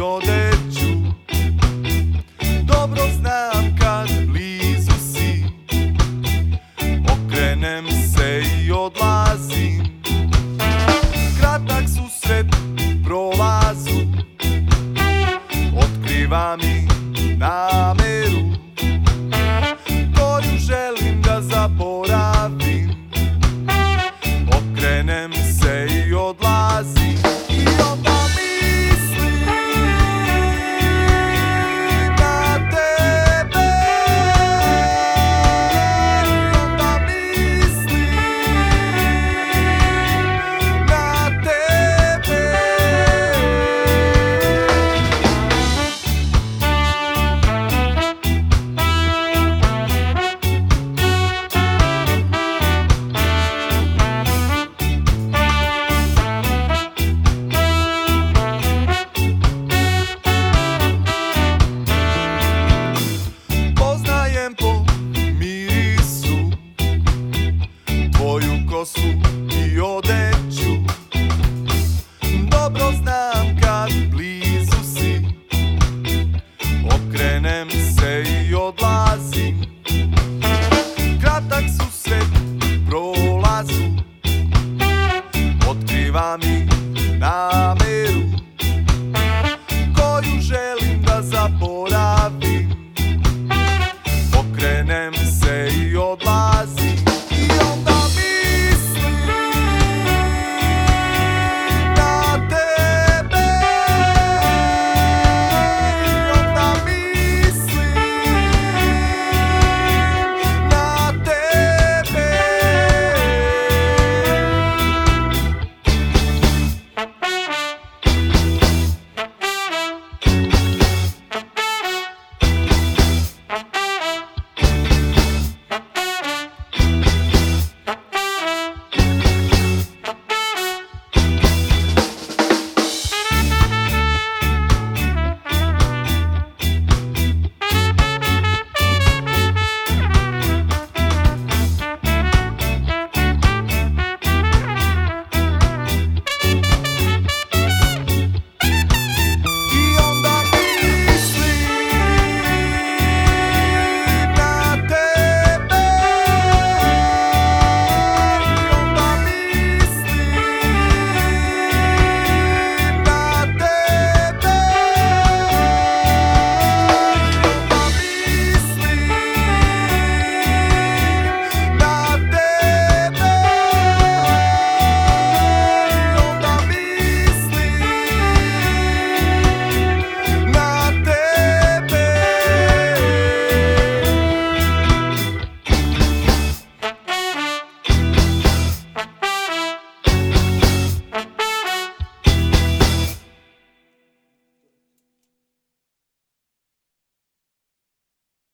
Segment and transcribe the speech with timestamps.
[0.00, 0.88] odeću.
[2.62, 5.44] Dobro znam kad blizu si.
[7.12, 10.02] Okrenem se i odlazim.
[11.40, 12.46] Kratak susret
[13.04, 14.00] prolazu.
[15.76, 16.88] Otkriva mi
[17.36, 17.87] na